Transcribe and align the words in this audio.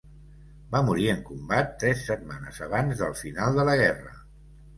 Va 0.75 0.79
morir 0.87 1.03
en 1.11 1.21
combat 1.27 1.69
tres 1.83 2.01
setmanes 2.07 2.59
abans 2.69 3.05
del 3.05 3.15
final 3.21 3.61
de 3.61 3.69
la 3.71 3.79
guerra. 3.83 4.17